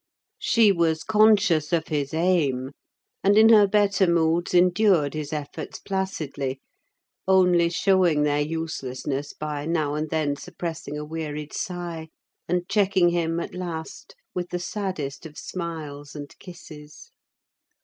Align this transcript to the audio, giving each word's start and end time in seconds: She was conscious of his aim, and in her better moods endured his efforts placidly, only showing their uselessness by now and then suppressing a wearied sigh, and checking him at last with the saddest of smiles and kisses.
She 0.39 0.71
was 0.71 1.03
conscious 1.03 1.71
of 1.71 1.89
his 1.89 2.11
aim, 2.11 2.71
and 3.23 3.37
in 3.37 3.49
her 3.49 3.67
better 3.67 4.07
moods 4.07 4.51
endured 4.55 5.13
his 5.13 5.31
efforts 5.31 5.77
placidly, 5.77 6.59
only 7.27 7.69
showing 7.69 8.23
their 8.23 8.41
uselessness 8.41 9.31
by 9.35 9.67
now 9.67 9.93
and 9.93 10.09
then 10.09 10.37
suppressing 10.37 10.97
a 10.97 11.05
wearied 11.05 11.53
sigh, 11.53 12.07
and 12.47 12.67
checking 12.67 13.09
him 13.09 13.39
at 13.39 13.53
last 13.53 14.15
with 14.33 14.49
the 14.49 14.57
saddest 14.57 15.27
of 15.27 15.37
smiles 15.37 16.15
and 16.15 16.35
kisses. 16.39 17.11